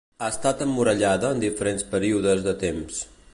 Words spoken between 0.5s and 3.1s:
emmurallada en diferents períodes de temps.